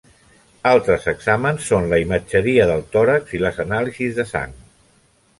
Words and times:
Altres 0.67 1.03
exàmens 1.11 1.67
són 1.73 1.85
la 1.91 1.99
imatgeria 2.03 2.65
del 2.71 2.81
tòrax 2.95 3.35
i 3.41 3.43
les 3.43 3.59
anàlisis 3.65 4.17
de 4.21 4.25
sang. 4.31 4.57